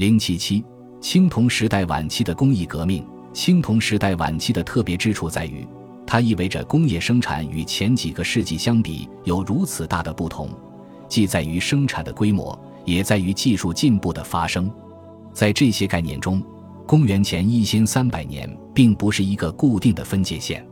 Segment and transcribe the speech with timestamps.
[0.00, 0.64] 零七七，
[0.98, 3.06] 青铜时代晚期的工艺革命。
[3.34, 5.68] 青铜时代晚期的特别之处在于，
[6.06, 10.48] 它意味着工业生产与前几个世纪相比有如此大的不同，
[11.06, 14.70] 既在于生产的规模，也在于技术进步的发生。
[15.34, 16.42] 在这些概念中，
[16.86, 20.66] 公元前一千三百年并不是一个固定的分界线，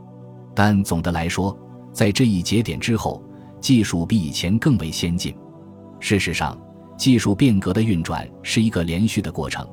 [0.55, 1.55] 但总的来说，
[1.93, 3.23] 在这一节点之后，
[3.61, 5.37] 技术比以前更为先进。
[6.01, 6.59] 事实上，
[6.99, 9.67] 技术变革的运转是一个连续的过程。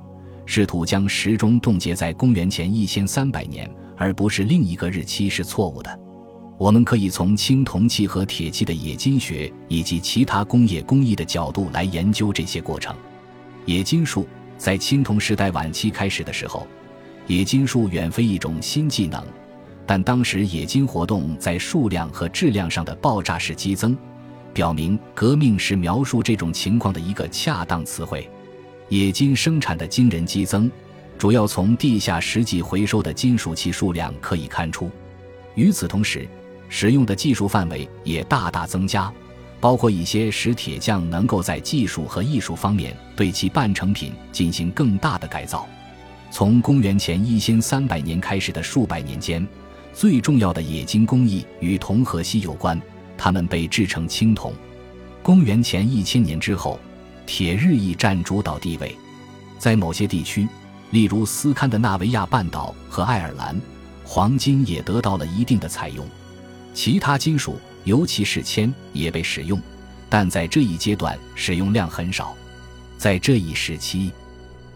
[0.46, 3.68] 试图将时钟冻结在公元前一千三百年，
[3.98, 6.00] 而不是另一个日期是错误的。
[6.58, 12.96] 我们可以从青铜器和铁器的冶金学以及其他工业工艺的角度来研究这些过程。
[13.66, 16.66] 冶金术在青铜时代晚期开始的时候，
[17.28, 19.22] 冶金术远非一种新技能，
[19.88, 23.98] 但当时冶金活动在数量和质量上的爆炸式激增，
[24.56, 28.28] 表明革命是描述这种情况的一个恰当词汇。
[28.88, 30.72] 冶金生产的惊人激增，
[31.18, 34.90] 主要从地下实际回收的金属器数量可以看出。
[35.56, 36.26] 与此同时，
[36.70, 39.12] 使用的技术范围也大大增加，
[39.60, 45.68] 包括一些使铁匠能够在技术和艺术方面对其半成品进行更大的改造。
[46.32, 49.46] 从公元前一千三百年开始的数百年间，
[49.92, 52.82] 最重要的冶金工艺与铜和锡有关，
[53.18, 54.54] 它们被制成青铜。
[55.22, 56.80] 公元前一千年之后。
[57.28, 58.96] 铁日益占主导地位，
[59.58, 60.48] 在某些地区，
[60.92, 63.60] 例如斯堪的纳维亚半岛和爱尔兰，
[64.04, 66.08] 黄金也得到了一定的采用。
[66.76, 69.60] 其他金属，尤其是铅，也被使用，
[70.08, 72.36] 但在这一阶段使用量很少。
[72.96, 74.12] 在这一时期，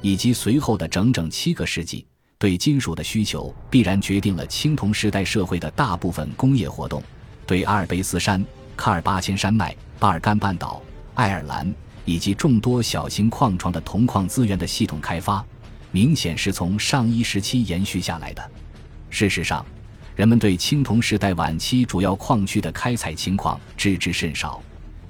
[0.02, 2.04] 以及随后的整整七个世纪，
[2.40, 7.04] 对金属的需求必然决定了青铜时代社会的大部分工业活动。
[7.50, 8.46] 对阿尔卑斯山、
[8.78, 10.80] 喀尔巴阡山脉、巴尔干半岛、
[11.16, 11.74] 爱尔兰。
[12.06, 15.46] 以及众多小型矿床的铜矿资源的系统开发，
[15.92, 18.52] 明显是从上一时期延续下来的。
[19.12, 19.64] 事实上，
[20.16, 24.60] 人们对青铜时代晚期主要矿区的开采情况知之甚少。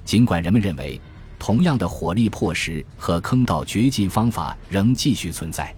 [0.04, 1.00] 尽管人们认为，
[1.38, 5.74] 同样的火力破石和坑道掘进方法仍继续存在，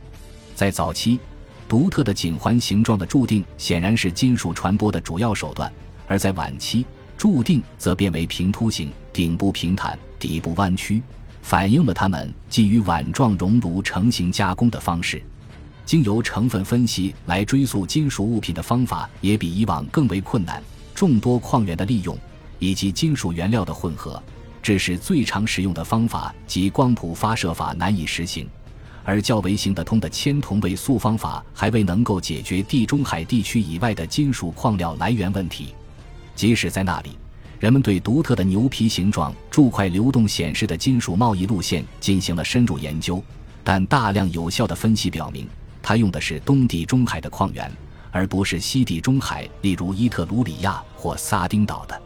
[0.57, 1.21] 在早期，
[1.69, 5.71] 独特的颈环形状的注定显然是金属传播的主要手段；
[6.07, 6.85] 而在晚期，
[7.17, 9.99] 注定则变为平凸形，顶部平坦。
[10.19, 11.03] 底部弯曲，
[11.43, 15.21] 反映了它们基于碗状熔炉成型加工的方式。
[15.85, 20.63] 经由成分分析来追溯金属物品的方法也比以往更为困难。
[20.95, 22.17] 众多矿源的利用
[22.61, 24.23] 以及金属原料的混合，
[24.63, 28.49] 致使最常使用的方法及光谱发射法难以实行。
[29.03, 35.75] 而较为行得通的铅铜位素方法还未能够解决地中海地区以外的金属矿料来源问题。
[36.35, 37.17] 即使在那里。
[37.59, 43.23] 人们对独特的牛皮形状铸块流动显示的金属贸易路线进行了深入研究，
[43.63, 45.49] 但大量有效的分析表明，
[45.81, 47.71] 它用的是东地中海的矿源，
[48.11, 52.03] 而不是西地中海，例如伊特鲁里亚或撒丁岛的。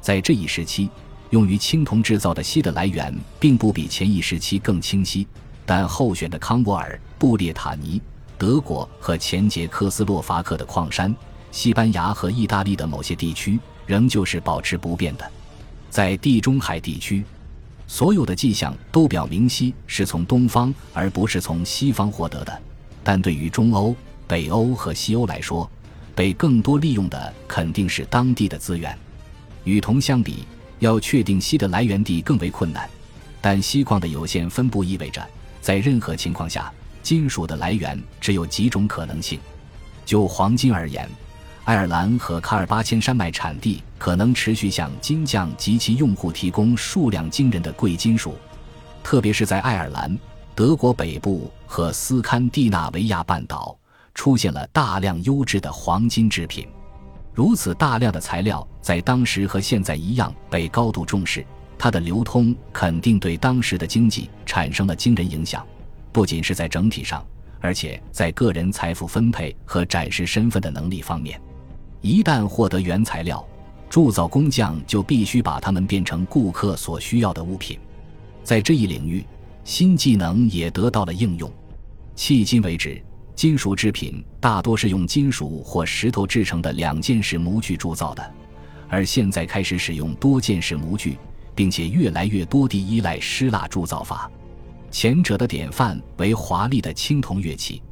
[0.00, 0.88] 在这一时期，
[1.28, 5.26] 用于青铜制造的锡的来源并不比前一时期更清晰，
[5.66, 8.00] 但候选的康沃尔、布列塔尼、
[8.38, 11.14] 德国和前捷克斯洛伐克的矿山、
[11.54, 13.60] 西班牙和意大利的某些地区。
[13.86, 15.30] 仍旧是保持不变的，
[15.90, 17.22] 在地中海地区，
[17.86, 22.62] 所有的迹象都表明锡是从东方而不是从西方获得的。
[23.02, 23.94] 但对于中欧、
[24.26, 25.70] 北欧和西欧来说，
[26.14, 28.98] 被更多利用的肯定是当地的资源。
[29.64, 30.46] 与铜相比，
[30.78, 32.88] 要确定锡的来源地更为困难。
[33.42, 35.22] 但锡矿的有限分布意味着，
[35.60, 36.72] 在任何情况下，
[37.02, 39.38] 金属的来源只有几种可能性。
[40.06, 41.06] 就黄金而言。
[41.64, 48.34] 爱尔兰和喀尔巴阡山脉产地可能持续向金匠及其用户提供数量惊人的贵金属，
[49.02, 50.14] 特别是在爱尔兰、
[50.54, 53.74] 德国北部和斯堪的纳维亚半岛
[54.14, 56.68] 出现了大量优质的黄金制品。
[57.32, 61.44] 如此大量的材料在当时和现在一样被高度重视，
[61.78, 65.66] 它的流通肯定对当时的经济产生了惊人影响，
[66.12, 67.26] 不仅是在整体上，
[67.58, 71.40] 而且在个人财富分配和展示身份的能力方面。
[72.04, 73.42] 一旦获得原材料，
[73.88, 77.78] 铸造工匠就必须把它们变成顾客所需要的物品。
[78.42, 79.24] 在这一领域，
[79.64, 81.50] 新技能也得到了应用。
[82.14, 83.02] 迄今为止，
[83.34, 88.34] 金属制品大多是用金属或石头制成的两件式模具铸造的，
[88.86, 91.16] 而现在开始使用多件式模具，
[91.54, 94.30] 并且越来越多地依赖失蜡铸造法。
[94.90, 97.82] 前者的典范为华丽的青铜乐器，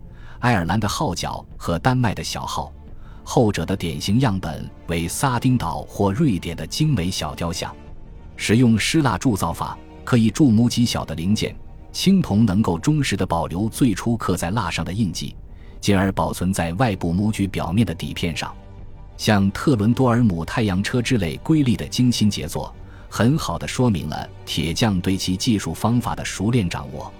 [0.41, 2.71] 爱尔兰的号角和丹麦的小号。
[3.25, 7.75] 后者的典型样本为撒丁岛或瑞典的精美小雕像。
[8.37, 11.55] 使用失蜡铸造法可以铸模极小的零件，
[11.93, 15.37] 青铜能够忠实地保留最初刻在蜡上的印记，
[15.81, 18.53] 进而保存在外部模具表面的底片上。
[19.17, 22.75] 像特伦多尔姆太阳车之类瑰丽的精心杰作，
[23.09, 27.13] 很好地说明了铁匠对其技术方法的熟练掌握，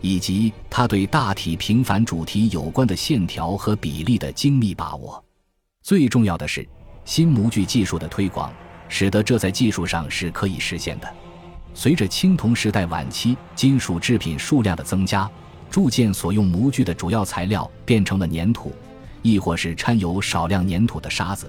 [0.00, 5.22] 以及他对大体平凡主题有关的线条和比例的精密把握。
[5.86, 6.66] 最重要的是，
[7.04, 8.52] 新模具技术的推广，
[8.88, 11.08] 使得这在技术上是可以实现的。
[11.74, 15.30] 随着青铜时代晚期金属制品数量的增加，
[15.70, 18.72] 铸件所用模具的主要材料变成了粘土，
[19.22, 21.48] 亦或是掺有少量粘土的沙子。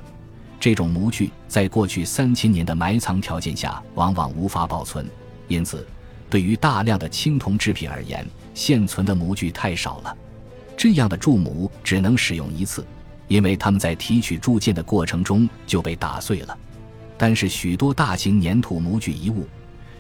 [0.60, 5.10] 这种模具在过去三千年的埋藏条件下往往无法保存，
[5.48, 5.84] 因此，
[6.30, 8.24] 对于大量的青铜制品而言，
[8.54, 10.16] 现存的模具太少了。
[10.78, 12.86] 这样的铸模只能使用一次，
[13.28, 16.58] 因为它们在提取铸件的过程中就被打碎了。
[17.18, 19.48] 但是，许多大型粘土模具遗物。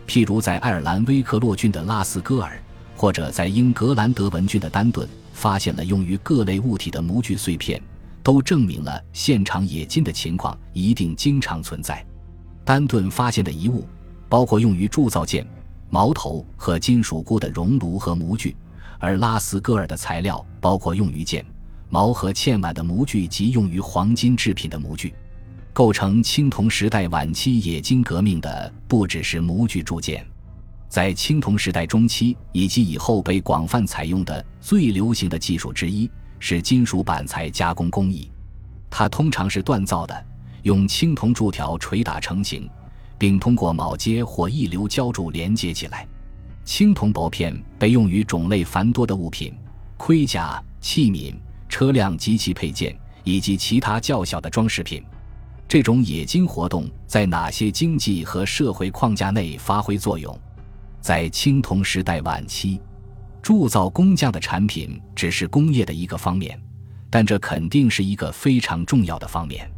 [0.08, 2.58] 譬如在爱尔兰威克洛郡的拉斯戈尔，
[2.96, 7.82] 或者在英格兰德文郡的丹顿，发现了用于各类物体的模具碎片，
[8.24, 12.06] 都证明了现场冶金的情况一定经常存在。
[12.64, 13.86] 丹顿发现的遗物
[14.30, 15.46] 包括用于铸造剑、
[15.90, 18.56] 矛头和金属箍的熔炉和模具，
[19.00, 21.46] 而拉斯戈尔的材料包括用于剑、
[21.89, 25.13] 毛和嵌碗的模具及用于黄金制品的模具。
[25.74, 30.25] 构成青铜时代晚期冶金革命的不只是模具铸件，
[30.89, 38.31] 在青铜时代中期以及以后被广泛采用的最流行的技术之一是金属板材加工工艺。
[38.90, 40.25] 它通常是锻造的，
[40.63, 42.68] 用青铜铸条锤打成型，
[43.19, 46.07] 并通过铆接或溢流浇铸连接起来。
[46.66, 49.54] 青铜薄片被用于种类繁多的物品、
[49.95, 51.36] 盔甲、器皿、
[51.68, 55.04] 车辆及其配件，以及其他较小的装饰品。
[55.68, 60.38] 这种冶金活动在哪些经济和社会框架内发挥作用？
[61.02, 62.80] 在青铜时代晚期，
[63.42, 66.60] 铸造工匠的产品只是工业的一个方面，
[67.10, 69.69] 但这肯定是一个非常重要的方面。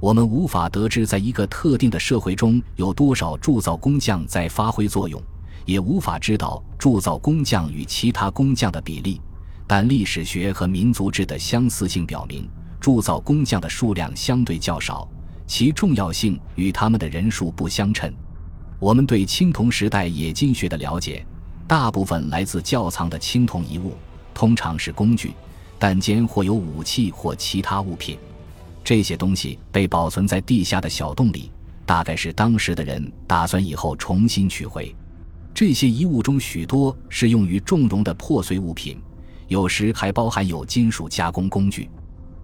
[0.00, 5.20] 我们无法得知在一个特定的社会中有多少铸造工匠在发挥作用，
[5.64, 9.20] 也无法知道铸造工匠与其他工匠的比例。
[9.66, 12.48] 但历史学和民族志的相似性表明，
[12.80, 15.08] 铸造工匠的数量相对较少。
[15.46, 18.12] 其重要性与他们的人数不相称。
[18.78, 21.24] 我们对青铜时代冶金学的了解，
[21.66, 23.94] 大部分来自窖藏的青铜遗物，
[24.32, 25.32] 通常是工具、
[25.78, 28.18] 弹尖或有武器或其他物品。
[28.82, 31.50] 这些东西被保存在地下的小洞里，
[31.86, 34.94] 大概是当时的人打算以后重新取回。
[35.54, 38.98] 这些遗物中许多是用于重容的破碎物品，
[39.48, 41.88] 有时还包含有金属加工工具。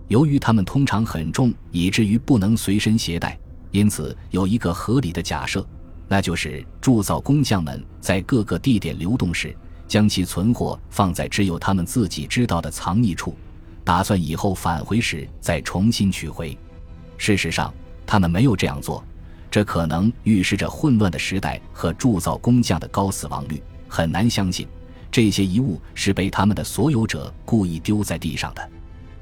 [0.09, 3.39] 由于它们通常很重，以至于不能随身携带，
[3.71, 5.65] 因此有一个合理的假设，
[6.09, 9.57] 那就是铸造工匠们在各个地点流动时，
[9.87, 13.37] 将其存货放在只有他们自己知道的藏匿处，
[13.85, 16.59] 打算以后返回时再重新取回。
[17.17, 17.73] 事实上，
[18.05, 19.05] 他们没有这样做，
[19.51, 23.63] 这可能预示着混乱的时代和铸造工匠的高死亡率。
[23.89, 24.67] 很难相信
[25.11, 28.71] 这些遗物是被他们的所有者故意丢在地上的。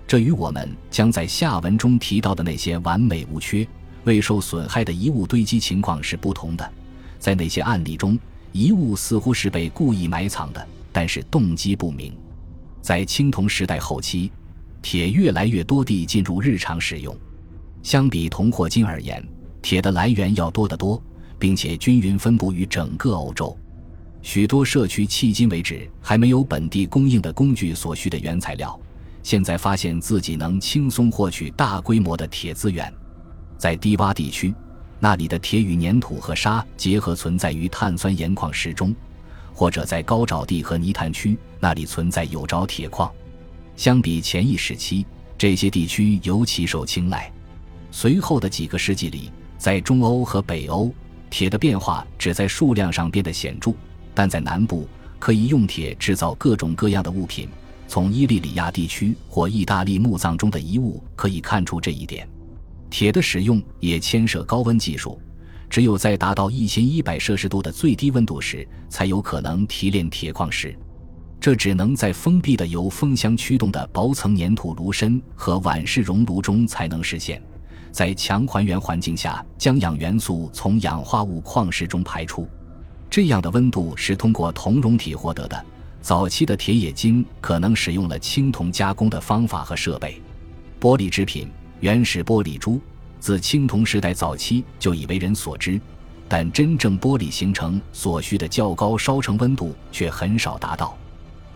[0.07, 3.67] 这与我们将在下文中提到的那些完美无缺、
[4.05, 6.73] 未受损害的遗物堆积情况是不同的。
[7.19, 8.19] 在那些案例中，
[8.53, 12.17] 遗物似乎是被故意埋藏的，但是动机不明。
[12.81, 14.31] 在青铜时代后期，
[14.81, 17.15] 铁越来越多地进入日常使用。
[17.83, 19.23] 相比铜或金而言，
[19.61, 21.03] 铁的来源要多得多，
[21.39, 23.55] 并且均匀分布于整个欧洲。
[24.23, 28.79] 许多社区迄今为止还没有本地供应的工具所需的原材料。
[29.23, 32.93] 现在发现自己能轻松获取大规模的铁资源，
[33.59, 34.55] 在低洼地区，
[34.99, 38.91] 那里的铁与粘土和沙结合存在于碳酸盐矿石中；
[39.53, 43.13] 或者在高沼地和泥炭区，那里存在有沼铁矿。
[43.77, 45.05] 相比前一时期，
[45.37, 47.31] 这些地区尤其受青睐。
[47.91, 50.91] 随后的几个世纪里，在中欧和北欧，
[51.29, 53.75] 铁的变化只在数量上变得显著，
[54.19, 54.89] 但在南部
[55.21, 57.49] 可以用铁制造各种各样的物品。
[57.87, 62.29] 从伊利里亚地区或意大利墓葬中的遗物可以看出这一点。
[62.91, 65.21] 铁的使用也牵涉高温技术，
[65.71, 70.77] 只有在达到一千一百摄氏度的最低温度时，才有可能提炼铁矿石。
[71.39, 77.41] 这只能在封闭的由风箱驱动的薄层粘土炉身和碗式熔炉中才能实现。
[77.93, 82.49] 在强还原环境下，将氧元素从氧化物矿石中排出，
[83.11, 85.67] 这样的温度是通过铜熔体获得的。
[86.01, 90.21] 早期的铁冶金可能使用了青铜加工的方法和设备。
[90.81, 91.49] 玻璃制品，
[91.81, 92.81] 原始玻璃珠
[93.19, 95.81] 自青铜时代早期就已为人所知。
[96.31, 100.97] 但真正玻璃形成所需的较高烧成温度却很少达到。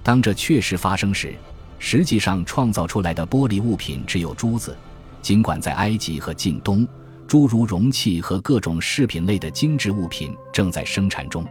[0.03, 1.35] 当这确实发生时，
[1.79, 4.77] 实际上创造出来的玻璃物品只有珠子。
[5.21, 6.89] 尽管在埃及和近东，
[7.33, 11.43] 诸如容器和各种饰品类的精致物品正在生产中，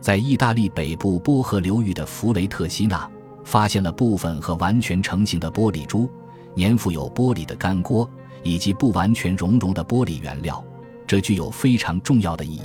[0.00, 3.08] 在意大利北部波河流域的弗雷特西纳，
[3.44, 6.10] 发现了部分和完全成型的玻璃珠、
[6.56, 8.10] 粘附有玻璃的干锅
[8.42, 10.60] 以及不完全熔融的玻璃原料，
[11.06, 12.62] 这具有非常重要的意义。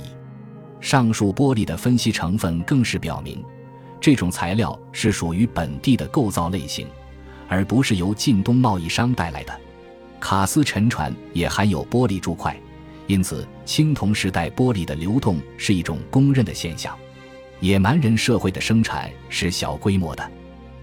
[0.80, 3.40] 上述玻璃的分析成分更是表明，
[4.00, 6.88] 这种材料是属于本地的构造类型，
[7.46, 9.60] 而不是由近东贸易商带来的。
[10.20, 12.58] 卡斯沉船也含有玻璃柱块，
[13.06, 16.96] 因此青铜时代玻璃的流动是一种公认的现象。
[17.60, 20.30] 野蛮人社会的生产是小规模的，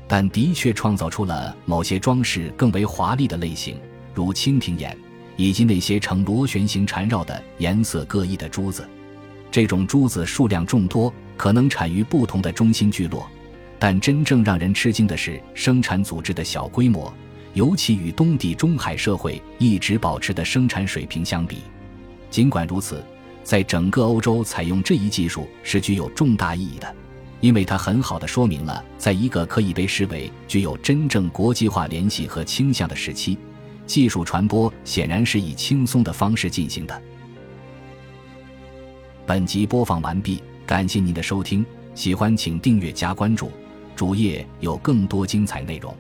[0.08, 3.80] 但的确创造出了某些装饰更为华丽的类型，
[4.14, 4.98] 如蜻蜓眼，
[5.38, 8.88] 以及那些呈螺旋形缠绕的颜色各异的珠子。
[9.52, 13.26] 这种珠子数量众多，可能产于不同的中心聚落，
[13.80, 17.14] 但真正让人吃惊的是生产组织的小规模。
[17.56, 21.60] 尤其与东地中海社会一直保持的生产水平相比，
[22.30, 23.02] 尽管如此，
[23.44, 26.96] 在整个欧洲采用这一技术是具有重大意义的，
[27.40, 33.38] 因为它很好的说明了，在一个可以被视为具有真正国际化联系和倾向的时期，
[33.88, 37.02] 技术传播显然是以轻松的方式进行的。
[39.26, 43.50] 本集播放完毕，感谢您的收听，喜欢请订阅加关注，
[43.96, 45.96] 主页有更多精彩内容。